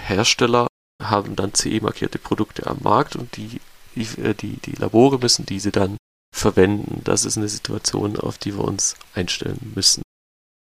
Hersteller 0.05 0.67
haben 1.01 1.35
dann 1.35 1.53
CE-markierte 1.53 2.19
Produkte 2.19 2.67
am 2.67 2.79
Markt 2.81 3.15
und 3.15 3.37
die, 3.37 3.61
äh, 3.95 4.33
die, 4.33 4.57
die 4.57 4.73
Labore 4.73 5.19
müssen 5.19 5.45
diese 5.45 5.71
dann 5.71 5.97
verwenden. 6.35 7.01
Das 7.05 7.25
ist 7.25 7.37
eine 7.37 7.47
Situation, 7.47 8.17
auf 8.17 8.37
die 8.37 8.55
wir 8.57 8.65
uns 8.65 8.95
einstellen 9.13 9.71
müssen. 9.75 10.01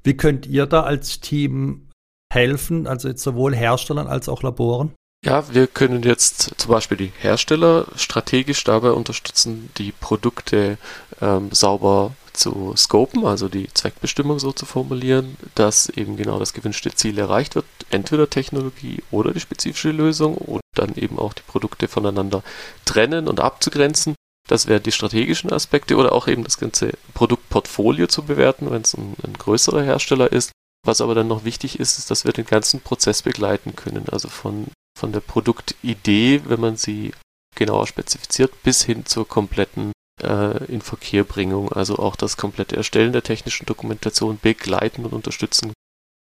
Wie 0.03 0.17
könnt 0.17 0.45
ihr 0.45 0.65
da 0.65 0.84
als 0.84 1.22
Team 1.22 1.89
helfen, 2.31 2.86
also 2.86 3.07
jetzt 3.07 3.24
sowohl 3.24 3.55
Herstellern 3.55 4.07
als 4.07 4.29
auch 4.29 4.43
Laboren? 4.43 4.93
Ja, 5.25 5.51
wir 5.51 5.65
können 5.65 6.03
jetzt 6.03 6.51
zum 6.58 6.70
Beispiel 6.70 6.98
die 6.98 7.12
Hersteller 7.17 7.88
strategisch 7.96 8.63
dabei 8.63 8.91
unterstützen, 8.91 9.72
die 9.79 9.91
Produkte 9.91 10.77
ähm, 11.20 11.50
sauber 11.51 12.12
zu 12.34 12.75
scopen, 12.77 13.25
also 13.25 13.50
die 13.50 13.67
Zweckbestimmung 13.74 14.38
so 14.38 14.51
zu 14.51 14.67
formulieren, 14.67 15.36
dass 15.55 15.89
eben 15.89 16.15
genau 16.15 16.38
das 16.38 16.53
gewünschte 16.53 16.94
Ziel 16.94 17.17
erreicht 17.17 17.55
wird, 17.55 17.65
entweder 17.89 18.29
Technologie 18.29 19.01
oder 19.10 19.34
die 19.34 19.39
spezifische 19.39 19.89
Lösung 19.89 20.36
und 20.36 20.62
dann 20.75 20.94
eben 20.94 21.17
auch 21.17 21.34
die 21.34 21.41
Produkte 21.48 21.88
voneinander 21.88 22.44
trennen 22.86 23.27
und 23.27 23.39
abzugrenzen. 23.39 24.13
Das 24.48 24.67
wären 24.67 24.84
die 24.84 24.91
strategischen 24.91 25.51
Aspekte 25.51 25.96
oder 25.96 26.12
auch 26.12 26.27
eben 26.27 26.44
das 26.44 26.60
ganze 26.60 26.91
Produktportfolio 27.15 28.05
zu 28.05 28.22
bewerten, 28.22 28.70
wenn 28.70 28.84
es 28.84 28.94
ein, 28.94 29.15
ein 29.25 29.34
größerer 29.34 29.82
Hersteller 29.82 30.32
ist. 30.32 30.51
Was 30.86 31.01
aber 31.01 31.15
dann 31.15 31.27
noch 31.27 31.44
wichtig 31.44 31.80
ist, 31.80 31.98
ist, 31.98 32.12
dass 32.12 32.25
wir 32.25 32.32
den 32.32 32.46
ganzen 32.46 32.80
Prozess 32.80 33.24
begleiten 33.24 33.75
können. 33.75 34.06
Also 34.12 34.30
von, 34.30 34.68
von 34.98 35.12
der 35.12 35.20
Produktidee, 35.20 36.42
wenn 36.46 36.62
man 36.62 36.77
sie 36.77 37.12
genauer 37.56 37.88
spezifiziert, 37.88 38.51
bis 38.63 38.84
hin 38.84 39.06
zur 39.06 39.27
kompletten 39.27 39.92
äh, 40.22 40.63
Inverkehrbringung. 40.65 41.72
Also 41.72 41.98
auch 41.98 42.15
das 42.15 42.38
komplette 42.38 42.75
Erstellen 42.75 43.13
der 43.13 43.24
technischen 43.24 43.65
Dokumentation 43.65 44.38
begleiten 44.39 45.06
und 45.06 45.13
unterstützen. 45.13 45.74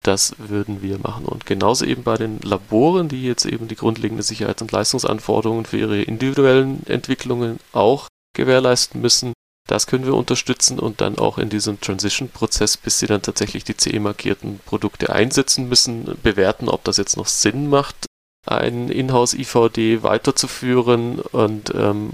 Das 0.04 0.36
würden 0.38 0.82
wir 0.82 1.00
machen. 1.00 1.26
Und 1.26 1.46
genauso 1.46 1.86
eben 1.86 2.04
bei 2.04 2.18
den 2.18 2.40
Laboren, 2.40 3.08
die 3.08 3.24
jetzt 3.24 3.46
eben 3.46 3.68
die 3.68 3.76
grundlegende 3.76 4.24
Sicherheits- 4.24 4.62
und 4.62 4.72
Leistungsanforderungen 4.72 5.66
für 5.66 5.78
ihre 5.78 6.02
individuellen 6.02 6.86
Entwicklungen 6.88 7.60
auch 7.72 8.08
gewährleisten 8.36 9.02
müssen, 9.02 9.34
das 9.68 9.88
können 9.88 10.06
wir 10.06 10.16
unterstützen 10.16 10.80
und 10.80 11.02
dann 11.02 11.18
auch 11.18 11.38
in 11.38 11.50
diesem 11.50 11.80
Transition-Prozess, 11.80 12.78
bis 12.78 13.00
sie 13.00 13.08
dann 13.08 13.22
tatsächlich 13.22 13.64
die 13.64 13.78
CE-markierten 13.78 14.60
Produkte 14.66 15.14
einsetzen 15.14 15.70
müssen, 15.70 16.18
bewerten, 16.24 16.68
ob 16.68 16.84
das 16.84 16.98
jetzt 16.98 17.18
noch 17.18 17.28
Sinn 17.28 17.70
macht, 17.70 18.08
ein 18.46 18.90
Inhouse-IVD 18.90 20.04
weiterzuführen 20.04 21.20
und 21.20 21.74
ähm, 21.76 22.12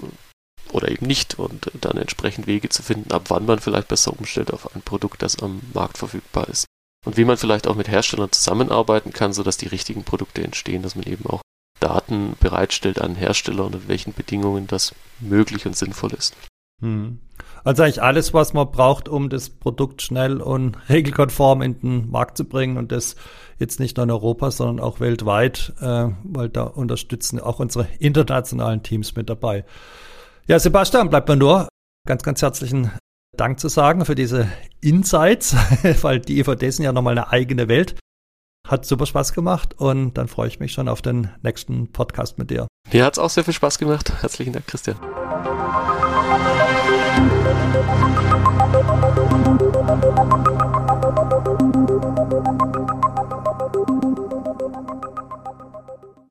oder 0.72 0.92
eben 0.92 1.08
nicht 1.08 1.40
und 1.40 1.72
dann 1.80 1.98
entsprechend 1.98 2.46
Wege 2.46 2.68
zu 2.70 2.84
finden, 2.84 3.12
ab 3.12 3.26
wann 3.30 3.46
man 3.46 3.60
vielleicht 3.60 3.88
besser 3.88 4.12
umstellt 4.12 4.52
auf 4.52 4.76
ein 4.76 4.82
Produkt, 4.82 5.22
das 5.22 5.42
am 5.42 5.62
Markt 5.74 5.98
verfügbar 5.98 6.50
ist. 6.50 6.66
Und 7.06 7.16
wie 7.16 7.24
man 7.24 7.38
vielleicht 7.38 7.68
auch 7.68 7.76
mit 7.76 7.88
Herstellern 7.88 8.32
zusammenarbeiten 8.32 9.14
kann, 9.14 9.32
sodass 9.32 9.56
die 9.56 9.68
richtigen 9.68 10.04
Produkte 10.04 10.44
entstehen, 10.44 10.84
dass 10.84 10.96
man 10.96 11.06
eben 11.06 11.26
auch 11.26 11.42
Daten 11.80 12.36
bereitstellt 12.40 13.00
an 13.00 13.16
Hersteller 13.16 13.66
und 13.66 13.76
in 13.76 13.88
welchen 13.88 14.14
Bedingungen 14.14 14.68
das 14.68 14.94
möglich 15.20 15.66
und 15.66 15.78
sinnvoll 15.78 16.14
ist. 16.14 16.36
Hm. 16.82 17.20
Also 17.64 17.84
eigentlich 17.84 18.02
alles, 18.02 18.34
was 18.34 18.54
man 18.54 18.72
braucht, 18.72 19.10
um 19.10 19.30
das 19.30 19.50
Produkt 19.50 20.02
schnell 20.02 20.42
und 20.42 20.78
regelkonform 20.90 21.62
in 21.62 21.80
den 21.80 22.10
Markt 22.10 22.38
zu 22.38 22.46
bringen 22.46 22.78
und 22.78 22.92
das 22.92 23.16
jetzt 23.60 23.80
nicht 23.80 23.98
nur 23.98 24.04
in 24.04 24.12
Europa, 24.12 24.52
sondern 24.52 24.80
auch 24.80 25.00
weltweit, 25.00 25.74
äh, 25.82 26.10
weil 26.24 26.50
da 26.50 26.64
unterstützen 26.64 27.40
auch 27.40 27.60
unsere 27.60 27.88
internationalen 28.00 28.84
Teams 28.84 29.16
mit 29.16 29.30
dabei. 29.30 29.66
Ja, 30.48 30.60
Sebastian, 30.60 31.10
bleibt 31.10 31.28
mir 31.28 31.36
nur 31.36 31.68
ganz, 32.08 32.24
ganz 32.24 32.42
herzlichen 32.42 32.92
Dank 33.36 33.60
zu 33.60 33.68
sagen 33.68 34.06
für 34.06 34.16
diese 34.16 34.48
Insights, 34.82 35.56
weil 36.02 36.20
die 36.20 36.40
EVD 36.40 36.70
sind 36.70 36.86
ja 36.86 36.94
nochmal 36.94 37.18
eine 37.18 37.32
eigene 37.32 37.68
Welt. 37.68 37.96
Hat 38.68 38.86
super 38.86 39.06
Spaß 39.06 39.34
gemacht 39.34 39.76
und 39.78 40.16
dann 40.16 40.28
freue 40.28 40.48
ich 40.48 40.60
mich 40.60 40.74
schon 40.74 40.90
auf 40.90 41.02
den 41.02 41.30
nächsten 41.42 41.92
Podcast 41.92 42.38
mit 42.38 42.50
dir. 42.50 42.68
Mir 42.92 43.06
hat 43.06 43.14
es 43.14 43.20
auch 43.20 43.30
sehr 43.30 43.44
viel 43.44 43.54
Spaß 43.54 43.78
gemacht. 43.78 44.12
Herzlichen 44.22 44.54
Dank, 44.54 44.68
Christian. 44.68 44.98
Thank 47.70 47.98
you. 50.32 50.47